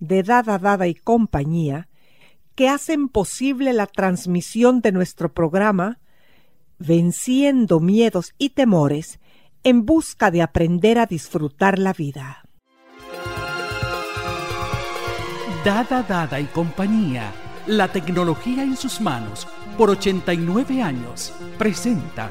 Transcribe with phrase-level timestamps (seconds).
[0.00, 1.88] de Dada Dada y compañía
[2.54, 6.00] que hacen posible la transmisión de nuestro programa
[6.78, 9.20] Venciendo miedos y temores
[9.62, 12.42] en busca de aprender a disfrutar la vida.
[15.62, 17.34] Dada Dada y compañía,
[17.66, 22.28] la tecnología en sus manos, por 89 años, presenta.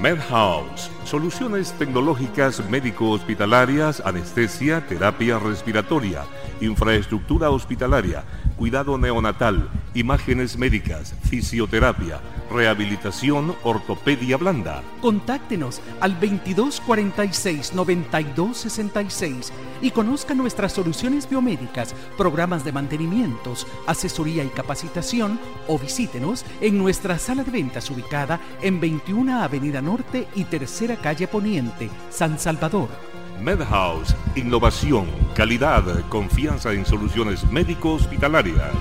[0.00, 6.24] MedHouse, soluciones tecnológicas médico-hospitalarias, anestesia, terapia respiratoria,
[6.60, 8.24] infraestructura hospitalaria,
[8.60, 14.82] cuidado neonatal, imágenes médicas, fisioterapia, rehabilitación, ortopedia blanda.
[15.00, 19.50] Contáctenos al 2246 9266
[19.80, 27.18] y conozca nuestras soluciones biomédicas, programas de mantenimientos, asesoría y capacitación o visítenos en nuestra
[27.18, 33.09] sala de ventas ubicada en 21 Avenida Norte y Tercera Calle Poniente, San Salvador.
[33.40, 38.74] MedHouse, innovación, calidad, confianza en soluciones médico-hospitalarias.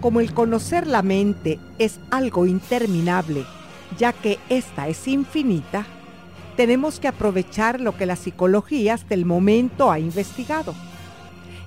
[0.00, 3.44] Como el conocer la mente es algo interminable,
[3.98, 5.84] ya que ésta es infinita,
[6.56, 10.74] tenemos que aprovechar lo que la psicología hasta el momento ha investigado.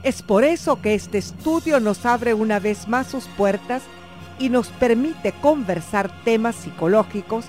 [0.04, 3.84] Es por eso que este estudio nos abre una vez más sus puertas
[4.38, 7.46] y nos permite conversar temas psicológicos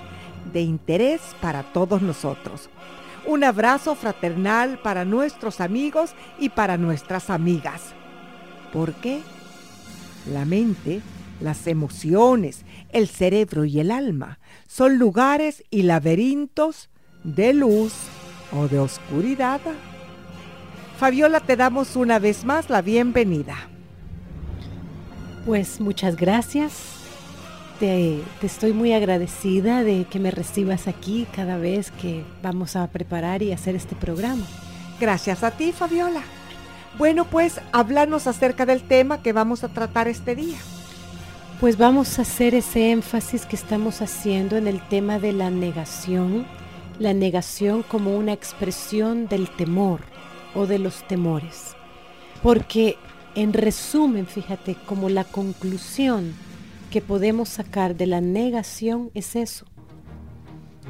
[0.53, 2.69] de interés para todos nosotros.
[3.25, 7.93] Un abrazo fraternal para nuestros amigos y para nuestras amigas.
[8.71, 9.19] ¿Por qué?
[10.31, 11.01] La mente,
[11.41, 16.89] las emociones, el cerebro y el alma son lugares y laberintos
[17.25, 17.93] de luz
[18.53, 19.59] o de oscuridad.
[20.97, 23.55] Fabiola, te damos una vez más la bienvenida.
[25.45, 26.71] Pues muchas gracias.
[27.81, 32.87] Te, te, estoy muy agradecida de que me recibas aquí cada vez que vamos a
[32.87, 34.45] preparar y hacer este programa.
[34.97, 36.21] Gracias a ti, Fabiola.
[36.97, 40.59] Bueno, pues háblanos acerca del tema que vamos a tratar este día.
[41.59, 46.45] Pues vamos a hacer ese énfasis que estamos haciendo en el tema de la negación,
[46.99, 50.14] la negación como una expresión del temor
[50.55, 51.75] o de los temores.
[52.41, 52.97] Porque
[53.35, 56.33] en resumen, fíjate, como la conclusión
[56.89, 59.65] que podemos sacar de la negación es eso.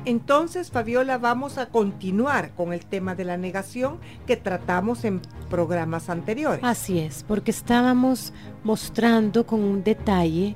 [0.06, 6.10] Entonces, Fabiola, vamos a continuar con el tema de la negación que tratamos en programas
[6.10, 6.64] anteriores.
[6.64, 8.32] Así es, porque estábamos
[8.64, 10.56] mostrando con un detalle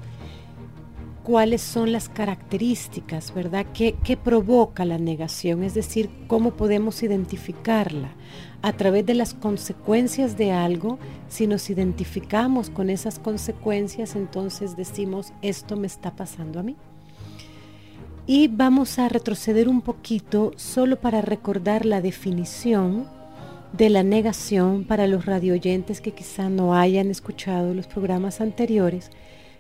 [1.30, 3.68] cuáles son las características, ¿verdad?
[3.72, 5.64] ¿Qué, ¿Qué, provoca la negación?
[5.64, 8.10] Es decir, cómo podemos identificarla
[8.64, 10.98] a través de las consecuencias de algo.
[11.28, 16.76] Si nos identificamos con esas consecuencias, entonces decimos, esto me está pasando a mí.
[18.26, 23.06] Y vamos a retroceder un poquito solo para recordar la definición
[23.74, 29.12] de la negación para los radioyentes que quizá no hayan escuchado los programas anteriores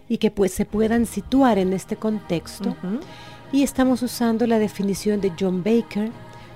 [0.09, 2.69] y que pues se puedan situar en este contexto.
[2.69, 2.99] Uh -huh.
[3.51, 6.11] Y estamos usando la definición de John Baker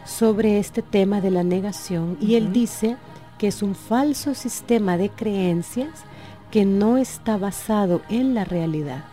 [0.06, 2.28] sobre este tema de la negación uh -huh.
[2.28, 2.98] y él dice
[3.38, 6.04] que es un falso sistema de creencias
[6.52, 9.06] que no está basado en la realidad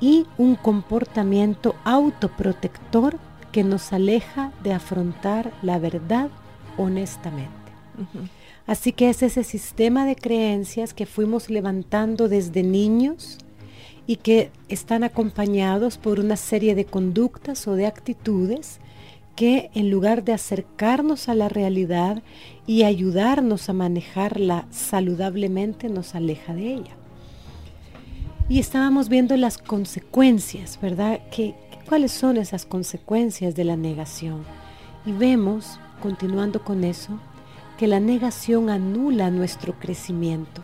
[0.00, 3.18] y un comportamiento autoprotector
[3.52, 6.28] que nos aleja de afrontar la verdad
[6.76, 7.52] honestamente.
[7.98, 8.28] Uh -huh.
[8.66, 13.38] Así que es ese sistema de creencias que fuimos levantando desde niños
[14.06, 18.80] y que están acompañados por una serie de conductas o de actitudes
[19.36, 22.22] que en lugar de acercarnos a la realidad
[22.66, 26.96] y ayudarnos a manejarla saludablemente, nos aleja de ella.
[28.48, 31.20] Y estábamos viendo las consecuencias, ¿verdad?
[31.30, 31.54] ¿Qué,
[31.88, 34.44] ¿Cuáles son esas consecuencias de la negación?
[35.06, 37.18] Y vemos, continuando con eso,
[37.78, 40.60] que la negación anula nuestro crecimiento,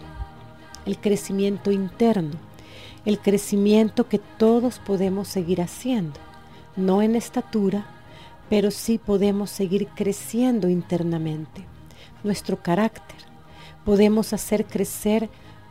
[0.84, 2.47] el crecimiento interno,
[3.04, 6.18] el crecimiento que todos podemos seguir haciendo,
[6.76, 7.86] no en estatura,
[8.48, 11.64] pero sí podemos seguir creciendo internamente,
[12.24, 13.18] nuestro carácter.
[13.84, 15.28] Podemos hacer crecer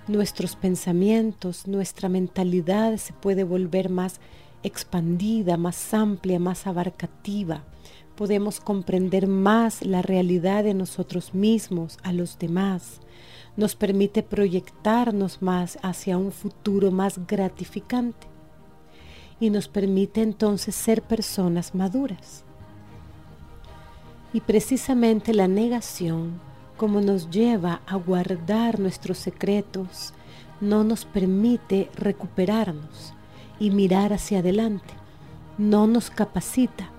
[0.07, 4.19] nuestros pensamientos, nuestra mentalidad se puede volver más
[4.63, 7.63] expandida, más amplia, más abarcativa.
[8.15, 12.99] Podemos comprender más la realidad de nosotros mismos, a los demás.
[13.57, 18.27] Nos permite proyectarnos más hacia un futuro más gratificante
[19.39, 22.43] y nos permite entonces ser personas maduras.
[24.33, 26.39] Y precisamente la negación,
[26.77, 30.13] como nos lleva a guardar nuestros secretos,
[30.61, 33.13] no nos permite recuperarnos
[33.59, 34.93] y mirar hacia adelante.
[35.57, 36.91] No nos capacita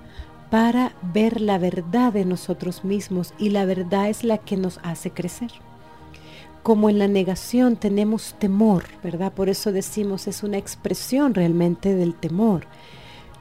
[0.50, 5.10] para ver la verdad de nosotros mismos y la verdad es la que nos hace
[5.10, 5.50] crecer.
[6.68, 9.32] Como en la negación tenemos temor, ¿verdad?
[9.32, 12.66] Por eso decimos es una expresión realmente del temor.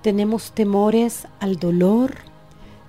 [0.01, 2.15] Tenemos temores al dolor,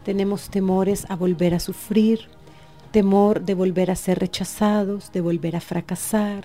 [0.04, 2.28] tenemos temores a volver a sufrir,
[2.92, 6.44] temor de volver a ser rechazados, de volver a fracasar,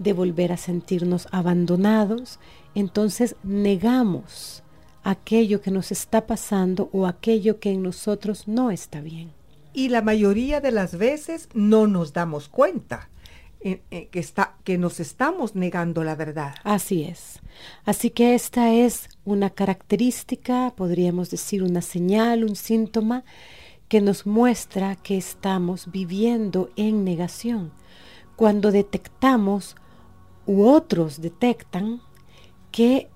[0.00, 2.40] de volver a sentirnos abandonados,
[2.74, 4.64] entonces negamos
[5.04, 9.30] aquello que nos está pasando o aquello que en nosotros no está bien.
[9.74, 13.10] Y la mayoría de las veces no nos damos cuenta.
[13.60, 16.54] Eh, que, está, que nos estamos negando la verdad.
[16.62, 17.40] Así es.
[17.84, 23.24] Así que esta es una característica, podríamos decir una señal, un síntoma
[23.88, 27.72] que nos muestra que estamos viviendo en negación.
[28.36, 29.74] Cuando detectamos
[30.46, 32.00] u otros detectan
[32.70, 33.08] que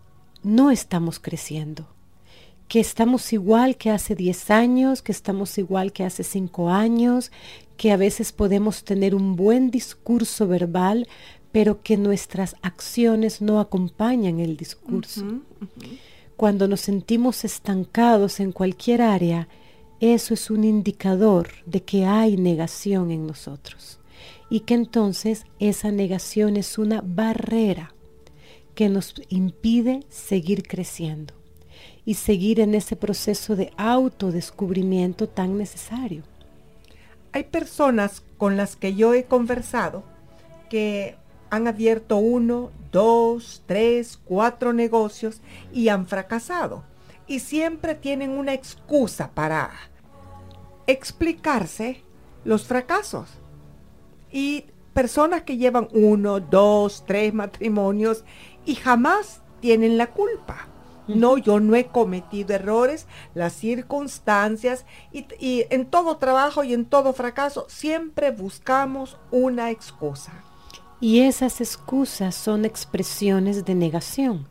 [0.43, 1.87] no estamos creciendo,
[2.67, 7.31] que estamos igual que hace 10 años, que estamos igual que hace 5 años,
[7.83, 11.09] que a veces podemos tener un buen discurso verbal,
[11.51, 15.41] pero que nuestras acciones no acompañan el discurso.
[16.37, 19.49] Cuando nos sentimos estancados en cualquier área,
[19.99, 23.99] eso es un indicador de que hay negación en nosotros
[24.49, 27.97] y que entonces esa negación es una barrera
[28.77, 31.35] que nos impide seguir creciendo
[32.05, 36.23] y seguir en ese proceso de autodescubrimiento tan necesario.
[37.33, 40.05] Hay personas con las que yo he conversado
[40.69, 41.17] que
[41.51, 45.41] han abierto uno, dos, tres, cuatro negocios
[45.73, 46.85] y han fracasado.
[47.27, 49.71] Y siempre tienen una excusa para
[50.87, 52.03] explicarse
[52.45, 53.29] los fracasos.
[54.31, 58.25] Y personas que llevan uno, dos, tres matrimonios
[58.65, 60.72] y jamás tienen la culpa.
[61.09, 65.27] No, yo no he cometido errores, las circunstancias y,
[65.71, 70.33] en todo trabajo y en todo fracaso siempre buscamos una excusa.
[71.01, 74.47] Y esas excusas son expresiones de negación.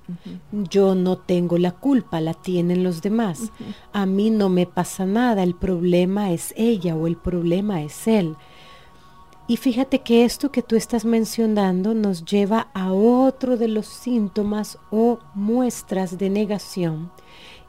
[0.52, 3.54] Yo no tengo la culpa, la tienen los demás.
[3.94, 8.36] A mí no me pasa nada, el problema es ella o el problema es él.
[9.52, 14.78] Y fíjate que esto que tú estás mencionando nos lleva a otro de los síntomas
[14.92, 17.12] o muestras de negación,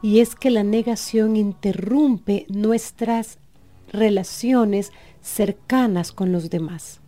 [0.01, 3.39] y es que la negación interrumpe nuestras
[3.93, 7.01] relaciones cercanas con los demás.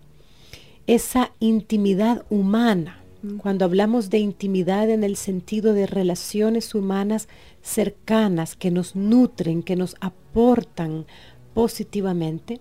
[0.89, 3.01] Esa intimidad humana,
[3.39, 7.29] cuando hablamos de intimidad en el sentido de relaciones humanas
[7.63, 11.07] cercanas que nos nutren, que nos aportan
[11.55, 12.61] positivamente,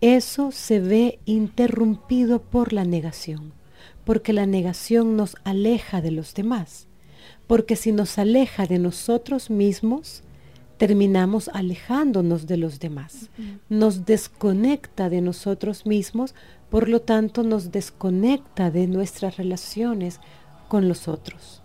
[0.00, 3.52] eso se ve interrumpido por la negación,
[4.04, 6.86] porque la negación nos aleja de los demás,
[7.46, 10.22] porque si nos aleja de nosotros mismos,
[10.78, 13.28] terminamos alejándonos de los demás,
[13.68, 16.34] nos desconecta de nosotros mismos,
[16.70, 20.20] por lo tanto nos desconecta de nuestras relaciones
[20.68, 21.62] con los otros.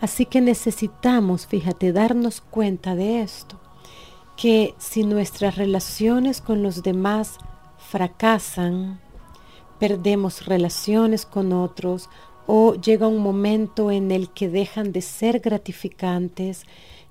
[0.00, 3.60] Así que necesitamos, fíjate, darnos cuenta de esto
[4.40, 7.36] que si nuestras relaciones con los demás
[7.76, 8.98] fracasan,
[9.78, 12.08] perdemos relaciones con otros
[12.46, 16.62] o llega un momento en el que dejan de ser gratificantes,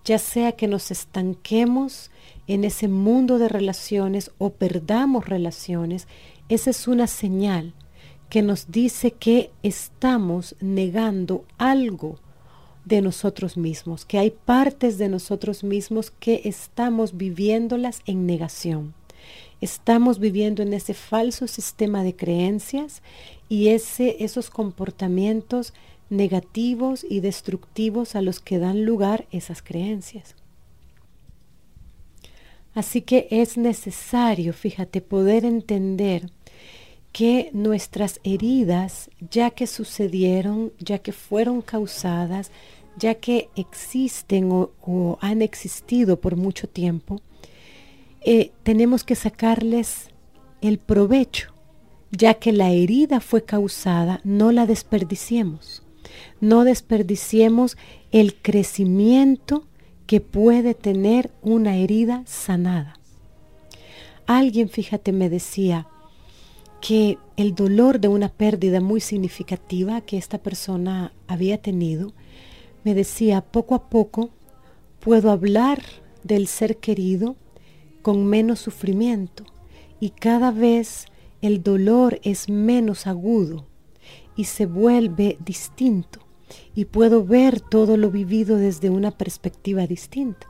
[0.04, 2.10] ya sea que nos estanquemos
[2.48, 6.08] en ese mundo de relaciones o perdamos relaciones,
[6.50, 7.74] esa es una señal
[8.32, 12.18] que nos dice que estamos negando algo
[12.90, 18.96] de nosotros mismos, que hay partes de nosotros mismos que estamos viviéndolas en negación.
[19.62, 23.02] Estamos viviendo en ese falso sistema de creencias
[23.48, 25.74] y ese, esos comportamientos
[26.10, 30.36] negativos y destructivos a los que dan lugar esas creencias.
[32.74, 36.32] Así que es necesario, fíjate, poder entender
[37.12, 42.52] que nuestras heridas, ya que sucedieron, ya que fueron causadas,
[42.98, 47.22] ya que existen o, han existido por mucho tiempo,
[48.22, 50.10] eh, tenemos que sacarles
[50.62, 51.54] el provecho,
[52.12, 55.84] ya que la herida fue causada, no la desperdiciemos.
[56.42, 57.78] No desperdiciemos
[58.12, 59.68] el crecimiento
[60.06, 63.00] que puede tener una herida sanada.
[64.26, 65.88] Alguien, fíjate, me decía
[66.82, 72.14] que el dolor de una pérdida muy significativa que esta persona había tenido,
[72.84, 74.30] me decía, poco a poco
[75.00, 75.82] puedo hablar
[76.24, 77.36] del ser querido
[78.02, 79.46] con menos sufrimiento
[80.00, 81.06] y cada vez
[81.42, 83.66] el dolor es menos agudo
[84.36, 86.20] y se vuelve distinto
[86.74, 90.48] y puedo ver todo lo vivido desde una perspectiva distinta.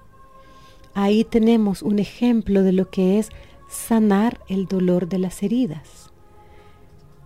[0.93, 3.29] Ahí tenemos un ejemplo de lo que es
[3.69, 6.08] sanar el dolor de las heridas.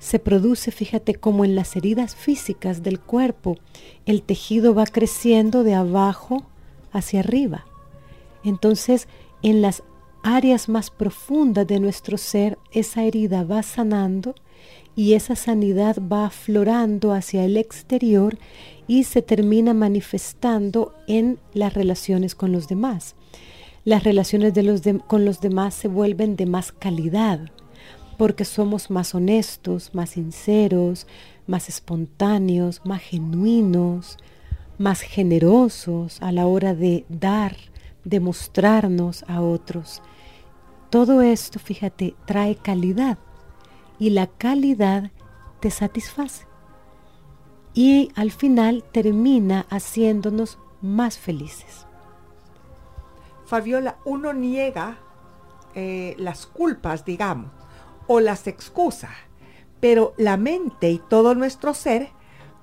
[0.03, 3.57] Se produce, fíjate, como en las heridas físicas del cuerpo,
[4.05, 6.43] el tejido va creciendo de abajo
[6.91, 7.65] hacia arriba.
[8.43, 9.07] Entonces,
[9.43, 9.81] en las
[10.21, 14.35] áreas más profundas de nuestro ser, esa herida va sanando
[14.93, 18.37] y esa sanidad va aflorando hacia el exterior
[18.87, 23.15] y se termina manifestando en las relaciones con los demás.
[23.85, 27.49] Las relaciones de los con los demás se vuelven de más calidad
[28.23, 31.07] porque somos más honestos, más sinceros,
[31.45, 34.17] más espontáneos, más genuinos,
[34.77, 37.57] más generosos a la hora de dar,
[38.05, 40.01] de mostrarnos a otros.
[40.89, 43.17] Todo esto, fíjate, trae calidad
[43.99, 45.11] y la calidad
[45.59, 46.45] te satisface
[47.73, 51.87] y al final termina haciéndonos más felices.
[53.43, 54.95] Fabiola, uno niega
[55.75, 57.51] eh, las culpas, digamos,
[58.07, 59.11] o las excusas,
[59.79, 62.09] pero la mente y todo nuestro ser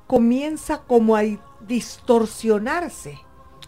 [0.07, 1.23] comienza como a
[1.67, 3.19] distorsionarse.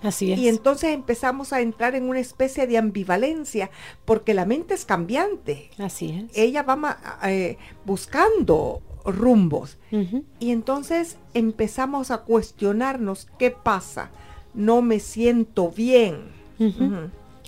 [0.02, 0.38] Así es.
[0.38, 3.70] Y entonces empezamos a entrar en una especie de ambivalencia,
[4.04, 5.70] porque la mente es cambiante.
[5.78, 6.36] Así es.
[6.36, 9.78] Ella va eh, buscando rumbos.
[10.40, 14.10] Y entonces empezamos a cuestionarnos qué pasa.
[14.54, 16.32] No me siento bien.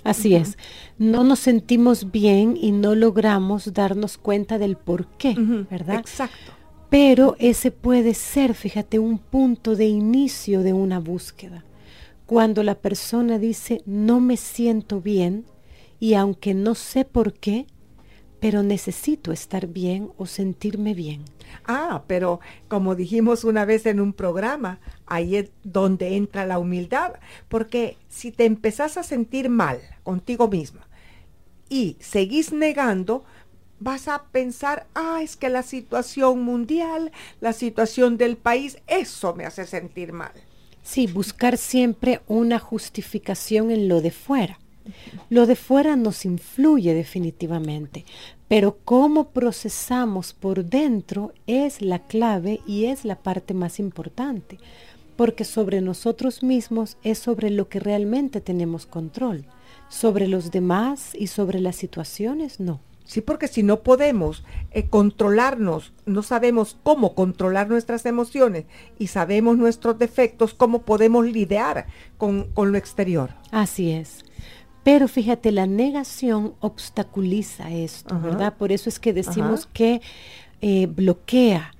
[0.05, 0.57] Así es.
[0.99, 5.35] No nos sentimos bien y no logramos darnos cuenta del por qué,
[5.69, 5.99] ¿verdad?
[5.99, 6.53] Exacto.
[6.89, 11.65] Pero ese puede ser, fíjate, un punto de inicio de una búsqueda.
[12.27, 15.45] Cuando la persona dice, no me siento bien,
[15.99, 17.65] y aunque no sé por qué,
[18.39, 21.23] pero necesito estar bien o sentirme bien.
[21.65, 27.13] Ah, pero como dijimos una vez en un programa, ahí es donde entra la humildad,
[27.47, 30.87] porque si te empezás a sentir mal contigo misma
[31.69, 33.23] y seguís negando,
[33.79, 39.45] vas a pensar, ah, es que la situación mundial, la situación del país, eso me
[39.45, 40.31] hace sentir mal.
[40.83, 44.59] Sí, buscar siempre una justificación en lo de fuera.
[45.29, 48.05] Lo de fuera nos influye definitivamente,
[48.47, 54.59] pero cómo procesamos por dentro es la clave y es la parte más importante,
[55.15, 59.45] porque sobre nosotros mismos es sobre lo que realmente tenemos control.
[59.89, 62.81] Sobre los demás y sobre las situaciones, no.
[63.05, 68.65] Sí, porque si no podemos eh, controlarnos, no sabemos cómo controlar nuestras emociones
[68.97, 71.85] y sabemos nuestros defectos, cómo podemos lidiar
[72.17, 73.29] con, con lo exterior.
[73.51, 74.25] Así es.
[74.83, 78.55] Pero fíjate, la negación obstaculiza esto, ¿verdad?
[78.55, 79.99] Por eso es que decimos que
[80.61, 81.74] eh, bloquea,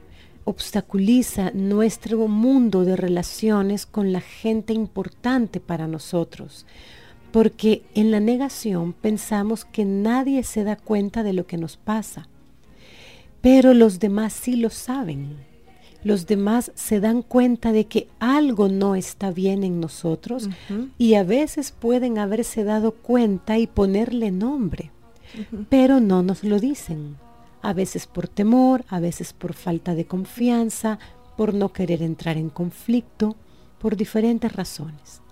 [0.46, 6.66] obstaculiza nuestro mundo de relaciones con la gente importante para nosotros.
[7.32, 12.30] Porque en la negación pensamos que nadie se da cuenta de lo que nos pasa,
[13.42, 15.36] pero los demás sí lo saben
[16.06, 20.50] los demás se dan cuenta de que algo no está bien en nosotros
[21.00, 24.92] y a veces pueden haberse dado cuenta y ponerle nombre,
[25.68, 27.18] pero no nos lo dicen.
[27.66, 31.00] A veces por temor, a veces por falta de confianza,
[31.36, 33.36] por no querer entrar en conflicto,
[33.80, 35.24] por diferentes razones.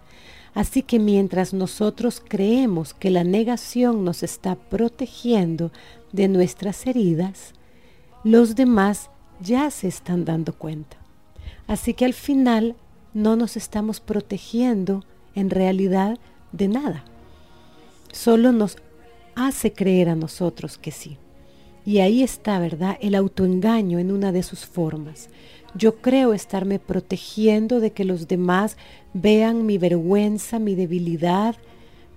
[0.56, 5.72] Así que mientras nosotros creemos que la negación nos está protegiendo
[6.12, 7.54] de nuestras heridas,
[8.24, 10.98] los demás ya se están dando cuenta.
[11.68, 12.75] Así que al final
[13.13, 16.18] no nos estamos protegiendo en realidad
[16.52, 17.06] de nada.
[18.12, 18.78] Solo nos
[19.36, 21.20] hace creer a nosotros que sí.
[21.86, 22.98] Y ahí está, ¿verdad?
[23.02, 25.30] El autoengaño en una de sus formas.
[25.75, 28.78] Yo creo estarme protegiendo de que los demás
[29.13, 31.56] vean mi vergüenza, mi debilidad,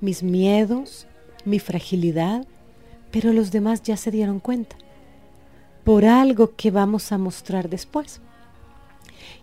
[0.01, 1.07] mis miedos,
[1.45, 2.47] mi fragilidad,
[3.11, 4.77] pero los demás ya se dieron cuenta
[5.85, 8.21] por algo que vamos a mostrar después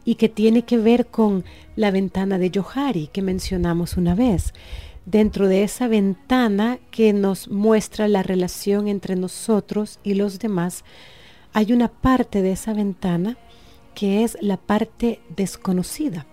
[0.03, 1.45] y que tiene que ver con
[1.77, 4.53] la ventana de Johari que mencionamos una vez.
[5.05, 10.85] Dentro de esa ventana que nos muestra la relación entre nosotros y los demás,
[11.51, 13.37] hay una parte de esa ventana
[13.95, 16.25] que es la parte desconocida.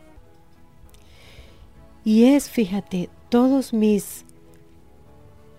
[2.04, 4.24] Y es, fíjate, todos mis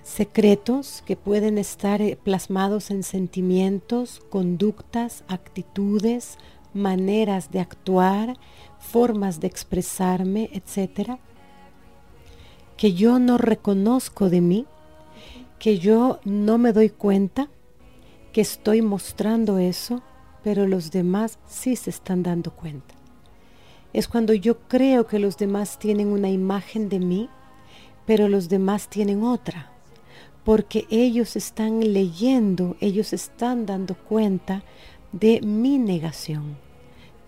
[0.03, 6.37] secretos que pueden estar eh, plasmados en sentimientos, conductas, actitudes,
[6.73, 8.37] maneras de actuar,
[8.79, 11.19] formas de expresarme, etcétera,
[12.81, 14.65] que yo no reconozco de mí,
[15.59, 17.47] que yo no me doy cuenta
[18.33, 20.01] que estoy mostrando eso,
[20.43, 22.95] pero los demás sí se están dando cuenta.
[23.93, 27.29] Es cuando yo creo que los demás tienen una imagen de mí,
[28.07, 29.71] pero los demás tienen otra,
[30.43, 34.63] porque ellos están leyendo, ellos están dando cuenta
[35.11, 36.57] de mi negación.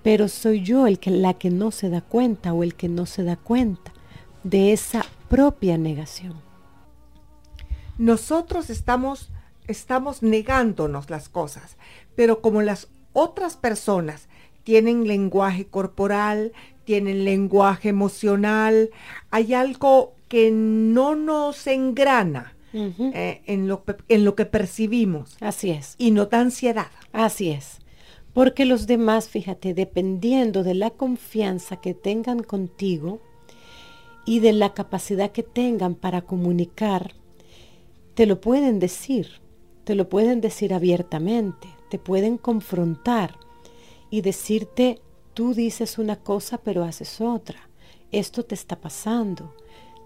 [0.01, 3.05] Pero soy yo el que, la que no se da cuenta o el que no
[3.05, 3.93] se da cuenta
[4.43, 6.35] de esa propia negación.
[7.97, 9.31] Nosotros estamos,
[9.67, 11.77] estamos negándonos las cosas,
[12.15, 14.27] pero como las otras personas
[14.63, 16.51] tienen lenguaje corporal,
[16.83, 18.91] tienen lenguaje emocional,
[19.31, 25.37] hay algo que no nos engrana eh, en, lo, en lo que percibimos.
[25.39, 25.95] Así es.
[25.97, 26.91] Y no da ansiedad.
[27.11, 27.79] Así es.
[28.33, 33.19] Porque los demás, fíjate, dependiendo de la confianza que tengan contigo
[34.25, 37.13] y de la capacidad que tengan para comunicar,
[38.13, 39.41] te lo pueden decir,
[39.83, 43.37] te lo pueden decir abiertamente, te pueden confrontar
[44.09, 45.01] y decirte,
[45.33, 47.69] tú dices una cosa pero haces otra,
[48.11, 49.53] esto te está pasando,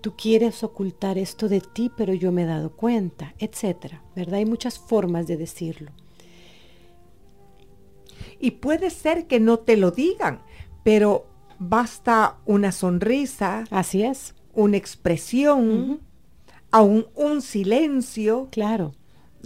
[0.01, 4.35] tú quieres ocultar esto de ti pero yo me he dado cuenta, etcétera, ¿verdad?
[4.35, 5.91] Hay muchas formas de decirlo.
[8.39, 10.41] Y puede ser que no te lo digan,
[10.83, 11.25] pero
[11.59, 13.65] basta una sonrisa.
[13.69, 14.35] Así es.
[14.53, 16.01] Una expresión,
[16.71, 18.47] aún un silencio.
[18.51, 18.93] Claro.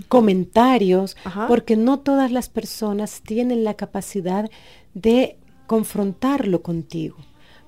[0.08, 4.50] Comentarios, porque no todas las personas tienen la capacidad
[4.94, 7.18] de confrontarlo contigo.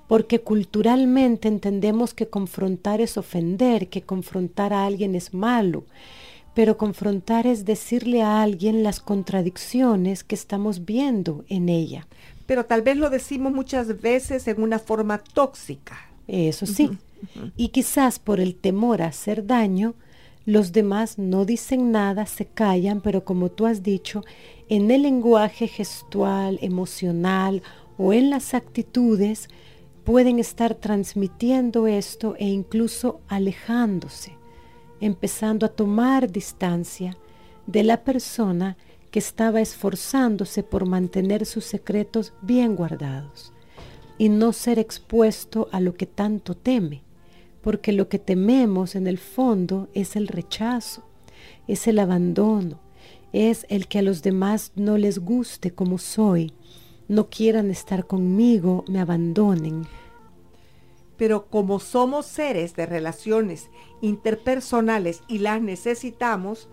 [0.07, 5.85] Porque culturalmente entendemos que confrontar es ofender, que confrontar a alguien es malo
[6.53, 12.07] pero confrontar es decirle a alguien las contradicciones que estamos viendo en ella.
[12.53, 15.97] Pero tal vez lo decimos muchas veces en una forma tóxica.
[16.27, 16.91] Eso sí.
[17.57, 19.95] Y quizás por el temor a hacer daño,
[20.45, 24.21] los demás no dicen nada, se callan, pero como tú has dicho,
[24.69, 27.63] en el lenguaje gestual, emocional
[27.97, 29.47] o en las actitudes,
[30.03, 34.37] pueden estar transmitiendo esto e incluso alejándose
[35.05, 37.17] empezando a tomar distancia
[37.67, 38.77] de la persona
[39.13, 43.53] que estaba esforzándose por mantener sus secretos bien guardados
[44.17, 47.03] y no ser expuesto a lo que tanto teme,
[47.61, 51.03] porque lo que tememos en el fondo es el rechazo,
[51.67, 52.79] es el abandono,
[53.33, 56.51] es el que a los demás no les guste como soy,
[57.07, 59.85] no quieran estar conmigo, me abandonen.
[61.17, 63.69] Pero como somos seres de relaciones
[64.01, 66.67] interpersonales y las necesitamos,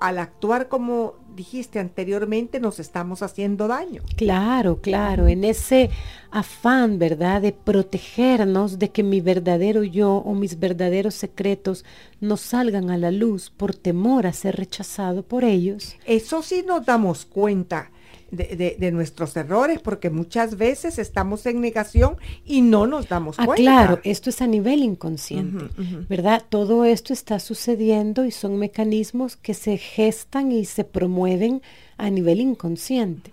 [0.00, 4.02] al actuar como dijiste anteriormente, nos estamos haciendo daño.
[4.16, 5.90] Claro, claro, en ese
[6.30, 11.84] afán, ¿verdad?, de protegernos de que mi verdadero yo o mis verdaderos secretos
[12.20, 15.96] no salgan a la luz por temor a ser rechazado por ellos.
[16.06, 17.90] Eso sí nos damos cuenta
[18.34, 23.62] de, nuestros errores, porque muchas veces estamos en negación y no nos damos ah, cuenta.
[23.62, 25.66] Claro, esto es a nivel inconsciente,
[26.08, 26.42] ¿verdad?
[26.48, 31.62] Todo esto está sucediendo y son mecanismos que se gestan y se promueven
[31.96, 33.30] a nivel inconsciente.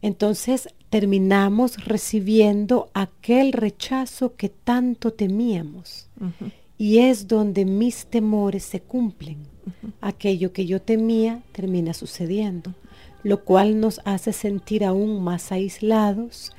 [0.00, 6.08] Entonces terminamos recibiendo aquel rechazo que tanto temíamos.
[6.78, 9.38] Y es donde mis temores se cumplen.
[10.00, 12.74] Aquello que yo temía termina sucediendo
[13.22, 16.52] lo cual nos hace sentir aún más aislados,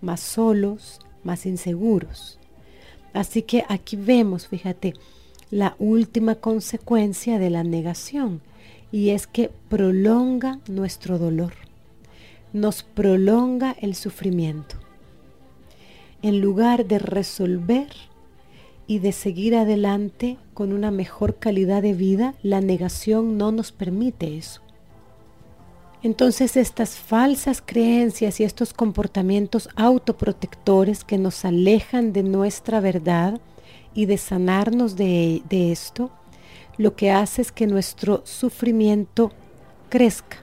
[0.00, 2.38] más solos, más inseguros.
[3.12, 4.94] Así que aquí vemos, fíjate,
[5.50, 8.40] la última consecuencia de la negación
[8.90, 11.52] y es que prolonga nuestro dolor,
[12.52, 14.76] nos prolonga el sufrimiento.
[16.24, 17.88] en lugar de resolver
[18.86, 24.38] y de seguir adelante con una mejor calidad de vida, la negación no nos permite
[24.38, 24.63] eso.
[26.04, 33.40] Entonces estas falsas creencias y estos comportamientos autoprotectores que nos alejan de nuestra verdad
[33.94, 36.10] y de sanarnos de, esto,
[36.76, 39.32] lo que hace es que nuestro sufrimiento
[39.88, 40.36] crezca.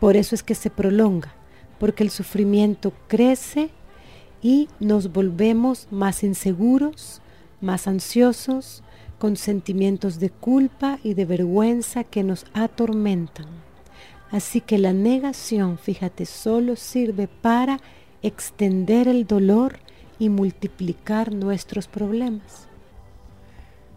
[0.00, 1.34] Por eso es que se prolonga,
[1.78, 3.68] porque el sufrimiento crece
[4.40, 7.20] y nos volvemos más inseguros,
[7.60, 8.82] más ansiosos,
[9.18, 13.65] con sentimientos de culpa y de vergüenza que nos atormentan.
[14.36, 17.80] Así que la negación, fíjate, solo sirve para
[18.20, 19.78] extender el dolor
[20.18, 22.68] y multiplicar nuestros problemas.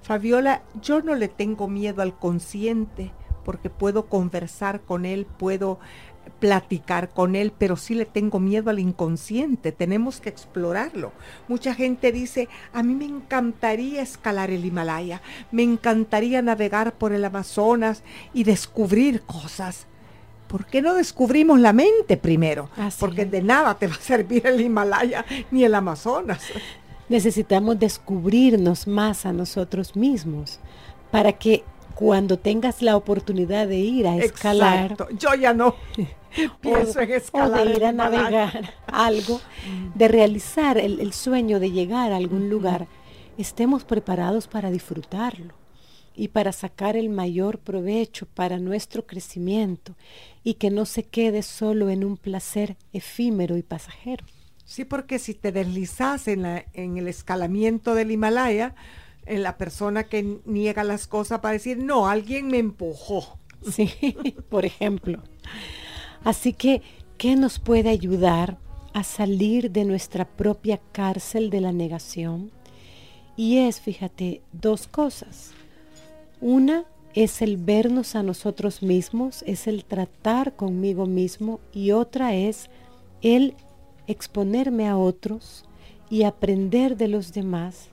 [0.01, 3.11] Fabiola, yo no le tengo miedo al consciente
[3.43, 5.77] porque puedo conversar con él, puedo
[6.39, 11.11] platicar con él, pero sí le tengo miedo al inconsciente, tenemos que explorarlo.
[11.49, 15.21] Mucha gente dice, a mí me encantaría escalar el Himalaya,
[15.51, 19.88] me encantaría navegar por el Amazonas y descubrir cosas.
[20.49, 22.69] ¿Por qué no descubrimos la mente primero?
[22.99, 26.41] Porque de nada te va a servir el Himalaya ni el Amazonas.
[27.07, 30.59] Necesitamos descubrirnos más a nosotros mismos
[31.11, 35.75] para que cuando tengas la oportunidad de ir a escalar, yo ya no
[36.61, 39.41] pienso en escalar, de ir a navegar algo,
[39.93, 42.87] de realizar el, sueño de llegar a algún lugar,
[43.37, 45.58] estemos preparados para disfrutarlo
[46.19, 49.95] y para sacar el mayor provecho para nuestro crecimiento
[50.43, 54.25] y que no se quede solo en un placer efímero y pasajero.
[54.65, 58.75] Sí, porque si te deslizas en, la, en el escalamiento del Himalaya,
[59.25, 63.39] en la persona que niega las cosas para decir, no, alguien me empujó.
[63.71, 63.89] Sí,
[64.49, 65.23] por ejemplo.
[66.25, 66.81] Así que,
[67.17, 68.57] ¿qué nos puede ayudar
[68.93, 72.51] a salir de nuestra propia cárcel de la negación?
[73.37, 75.53] Y es, fíjate, dos cosas.
[76.41, 82.69] Una es el vernos a nosotros mismos, es el tratar conmigo mismo y otra es
[83.21, 83.55] el
[84.07, 85.65] exponerme a otros
[86.09, 87.89] y aprender de los demás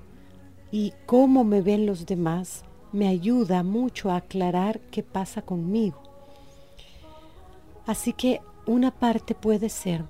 [0.70, 6.02] y cómo me ven los demás me ayuda mucho a aclarar qué pasa conmigo.
[7.84, 10.04] Así que una parte puede ser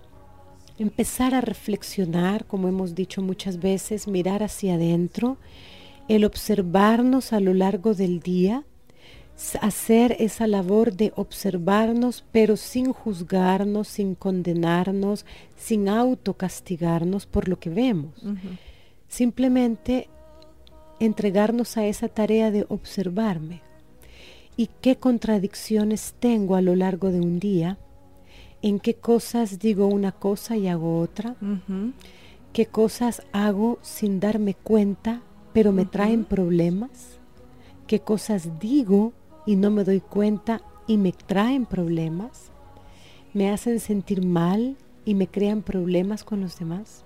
[0.79, 5.39] empezar a reflexionar, como hemos dicho muchas veces, mirar hacia adentro,
[6.09, 8.65] el observarnos a lo largo del día,
[9.61, 17.71] hacer esa labor de observarnos, pero sin juzgarnos, sin condenarnos, sin autocastigarnos por lo que
[17.71, 18.15] vemos.
[19.09, 20.09] Simplemente
[21.01, 23.61] entregarnos a esa tarea de observarme.
[24.57, 27.79] Y qué contradicciones tengo a lo largo de un día,
[28.63, 31.37] en qué cosas digo una cosa y hago otra,
[32.55, 35.21] qué cosas hago sin darme cuenta
[35.57, 37.17] pero me traen problemas,
[37.87, 39.15] qué cosas digo
[39.47, 42.51] y no me doy cuenta y me traen problemas,
[43.33, 47.05] me hacen sentir mal y me crean problemas con los demás.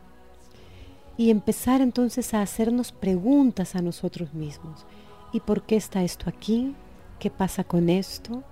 [1.16, 4.84] Y empezar entonces a hacernos preguntas a nosotros mismos.
[5.32, 6.74] ¿Y por qué está esto aquí?
[7.20, 8.42] ¿Qué pasa con esto?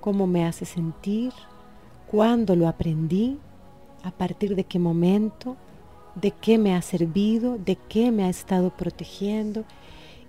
[0.00, 1.30] ¿Cómo me hace sentir?
[2.10, 3.38] ¿Cuándo lo aprendí?
[4.02, 5.58] ¿A partir de qué momento?
[6.14, 9.64] De qué me ha servido, de qué me ha estado protegiendo.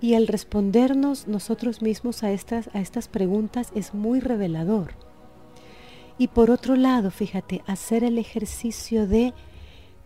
[0.02, 4.96] Y el respondernos nosotros mismos a estas, a estas preguntas es muy revelador.
[6.18, 9.34] Y por otro lado, fíjate, hacer el ejercicio de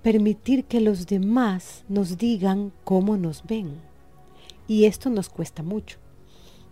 [0.02, 3.82] permitir que los demás nos digan cómo nos ven.
[4.68, 5.98] Y esto nos cuesta mucho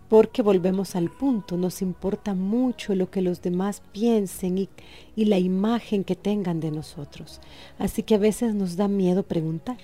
[0.08, 4.68] porque volvemos al punto, nos importa mucho lo que los demás piensen y,
[5.16, 7.40] y, la imagen que tengan de nosotros.
[7.78, 9.78] Así que a veces nos da miedo preguntar.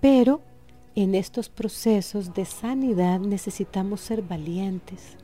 [0.00, 0.40] Pero
[0.94, 5.16] en estos procesos de sanidad necesitamos ser valientes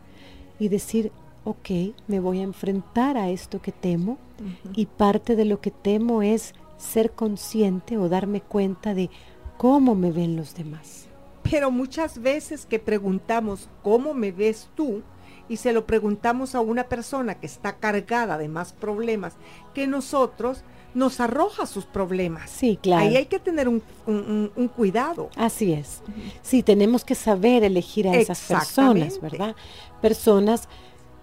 [0.59, 1.11] y decir,
[1.45, 1.71] ok,
[2.07, 4.19] me voy a enfrentar a esto que temo
[4.75, 9.11] y parte de lo que temo es ser consciente o darme cuenta de
[9.57, 11.09] cómo me ven los demás.
[11.51, 15.03] Pero muchas veces que preguntamos, ¿cómo me ves tú?
[15.49, 19.35] Y se lo preguntamos a una persona que está cargada de más problemas
[19.75, 22.49] que nosotros, nos arroja sus problemas.
[22.51, 23.05] Sí, claro.
[23.05, 23.83] Ahí hay que tener un,
[24.77, 25.29] cuidado.
[25.37, 26.03] Así es.
[26.43, 29.55] Sí, tenemos que saber elegir a esas personas, ¿verdad?
[30.01, 30.69] Personas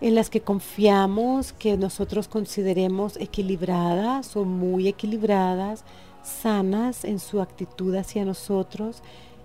[0.01, 5.83] en las que confiamos, que nosotros consideremos equilibradas o muy equilibradas,
[6.23, 9.01] sanas en su actitud hacia nosotros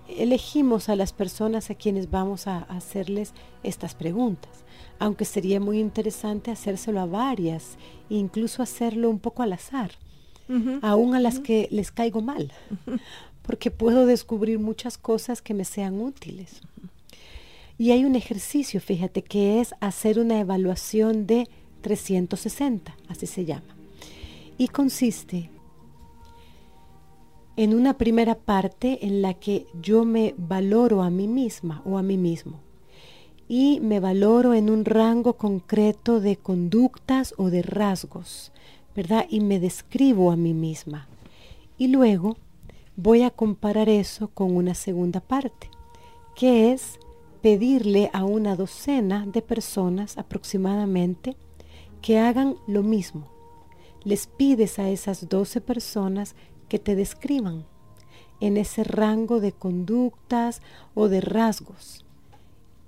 [0.09, 4.65] elegimos a las personas a quienes vamos a hacerles estas preguntas,
[4.99, 7.77] aunque sería muy interesante hacérselo a varias
[8.09, 9.93] incluso hacerlo un poco al azar.
[10.83, 12.53] aún a las que les caigo mal,
[13.43, 16.61] porque puedo descubrir muchas cosas que me sean útiles.
[17.79, 21.49] Y hay un ejercicio, fíjate, que es hacer una evaluación de
[21.83, 23.77] 360, así se llama.
[24.57, 25.51] Y consiste
[27.57, 32.03] en una primera parte en la que yo me valoro a mí misma o a
[32.03, 32.61] mí mismo
[33.49, 38.53] y me valoro en un rango concreto de conductas o de rasgos,
[38.95, 39.27] ¿verdad?
[39.31, 41.07] Y me describo a mí misma.
[41.79, 42.37] Y luego
[42.97, 45.71] voy a comparar eso con una segunda parte,
[46.35, 46.99] que es
[47.41, 51.37] pedirle a una docena de personas aproximadamente
[52.03, 53.29] que hagan lo mismo.
[54.03, 56.35] Les pides a esas 12 personas
[56.69, 57.65] que te describan
[58.41, 60.61] en ese rango de conductas
[60.95, 62.05] o de rasgos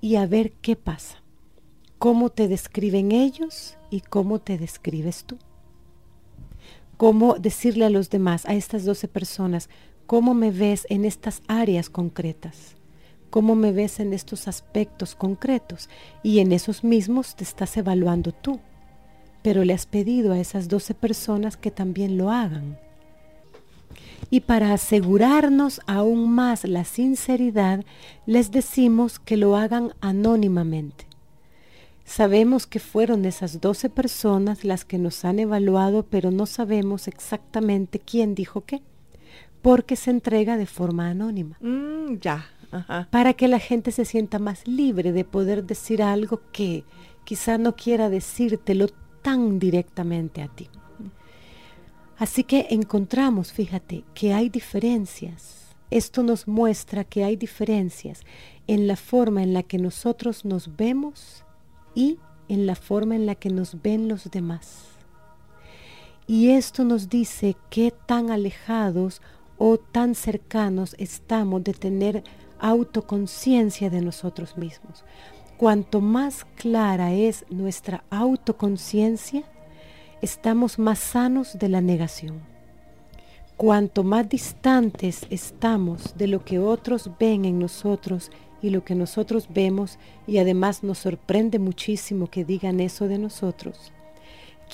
[0.01, 1.23] y a ver qué pasa,
[1.99, 5.39] cómo te describen ellos y cómo te describes tú.
[6.97, 9.69] Cómo decirle a los demás, a estas 12 personas,
[10.07, 12.75] cómo me ves en estas áreas concretas,
[13.31, 15.89] cómo me ves en estos aspectos concretos
[16.23, 18.59] y en esos mismos te estás evaluando tú,
[19.43, 22.79] pero le has pedido a esas 12 personas que también lo hagan.
[24.31, 27.85] Y para asegurarnos aún más la sinceridad,
[28.27, 31.07] les decimos que lo hagan anónimamente.
[32.05, 37.99] Sabemos que fueron esas 12 personas las que nos han evaluado, pero no sabemos exactamente
[37.99, 38.81] quién dijo qué,
[39.61, 41.59] porque se entrega de forma anónima.
[41.61, 42.47] Mm, ya.
[43.11, 46.85] Para que la gente se sienta más libre de poder decir algo que
[47.25, 48.89] quizá no quiera decírtelo
[49.23, 50.69] tan directamente a ti.
[52.19, 55.77] Así que encontramos, fíjate, que hay diferencias.
[55.91, 58.23] Esto nos muestra que hay diferencias
[58.67, 61.45] en la forma en la que nosotros nos vemos
[61.95, 64.85] y en la forma en la que nos ven los demás.
[66.27, 69.23] Y esto nos dice qué tan alejados
[69.57, 72.25] o tan cercanos estamos de tener
[72.59, 75.05] autoconciencia de nosotros mismos.
[75.57, 79.45] Cuanto más clara es nuestra autoconciencia,
[80.23, 82.41] estamos más sanos de la negación.
[83.57, 88.31] Cuanto más distantes estamos de lo que otros ven en nosotros
[88.63, 93.93] y lo que nosotros vemos, y además nos sorprende muchísimo que digan eso de nosotros,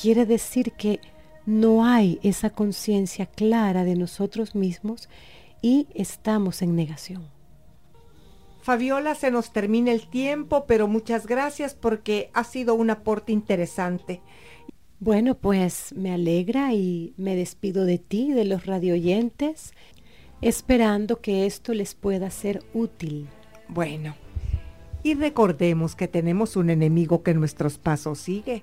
[0.00, 1.00] quiere decir que
[1.46, 5.08] no hay esa conciencia clara de nosotros mismos
[5.60, 7.28] y estamos en negación.
[8.60, 14.22] Fabiola, se nos termina el tiempo, pero muchas gracias porque ha sido un aporte interesante.
[15.04, 19.74] Bueno, pues me alegra y me despido de ti, de los radioyentes,
[20.40, 23.28] esperando que esto les pueda ser útil.
[23.68, 24.14] Bueno,
[25.02, 28.62] y recordemos que tenemos un enemigo que nuestros pasos sigue.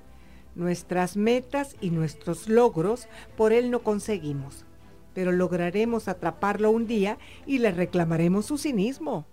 [0.56, 4.66] Nuestras metas y nuestros logros por él no conseguimos,
[5.14, 9.28] pero lograremos atraparlo un día y le reclamaremos su cinismo.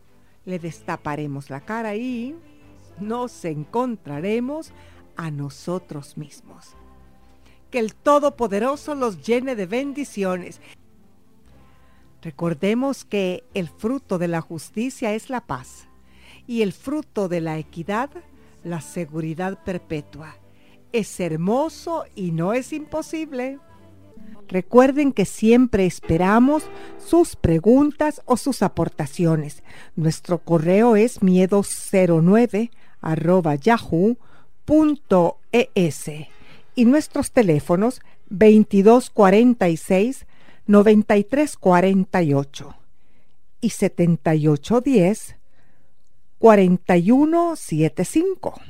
[0.45, 2.35] Le destaparemos la cara y
[3.01, 4.73] nos encontraremos
[5.17, 6.77] a nosotros mismos
[7.71, 10.61] que el Todopoderoso los llene de bendiciones.
[12.23, 15.89] Recordemos que el fruto de la justicia es la paz
[16.47, 18.11] y el fruto de la equidad
[18.65, 20.37] la seguridad perpetua.
[20.93, 23.59] Es hermoso y no es imposible.
[24.49, 26.65] Recuerden que siempre esperamos
[26.99, 29.63] sus preguntas o sus aportaciones.
[29.95, 32.71] Nuestro correo es miedo09
[33.61, 34.19] yahoo.es
[36.79, 40.27] y nuestros teléfonos 2246
[40.69, 42.77] 9348
[43.61, 45.35] y 7810
[46.39, 48.61] 4175.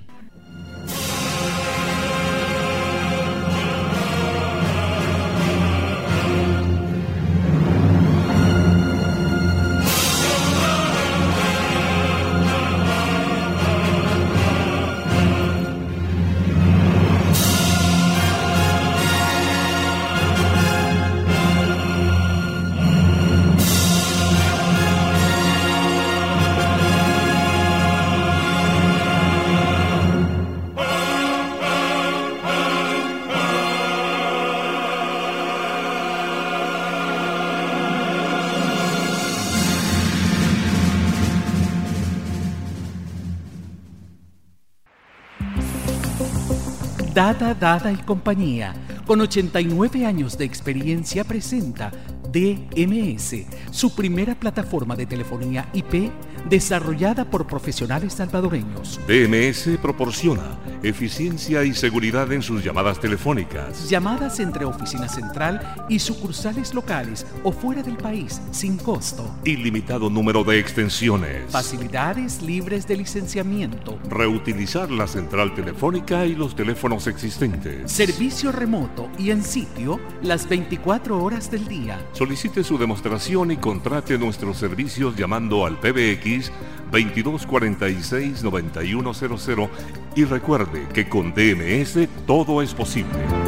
[47.18, 48.72] Dada, Dada y compañía,
[49.04, 51.90] con 89 años de experiencia, presenta
[52.32, 56.10] DMS, su primera plataforma de telefonía IP
[56.48, 59.00] desarrollada por profesionales salvadoreños.
[59.06, 63.88] DMS proporciona eficiencia y seguridad en sus llamadas telefónicas.
[63.88, 69.28] Llamadas entre oficina central y sucursales locales o fuera del país sin costo.
[69.44, 71.50] Ilimitado número de extensiones.
[71.50, 73.98] Facilidades libres de licenciamiento.
[74.08, 77.90] Reutilizar la central telefónica y los teléfonos existentes.
[77.90, 81.98] Servicio remoto y en sitio las 24 horas del día.
[82.18, 86.50] Solicite su demostración y contrate nuestros servicios llamando al PBX
[86.90, 89.68] 2246-9100
[90.16, 93.47] y recuerde que con DMS todo es posible.